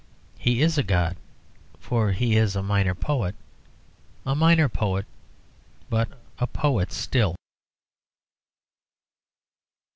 He 0.39 0.63
is 0.63 0.79
a 0.79 0.83
god, 0.83 1.15
for 1.77 2.11
he 2.11 2.35
is 2.35 2.55
a 2.55 2.63
minor 2.63 2.95
poet; 2.95 3.35
a 4.25 4.33
minor 4.33 4.67
poet, 4.67 5.05
but 5.91 6.09
a 6.39 6.47
poet 6.47 6.91
still. 6.91 7.35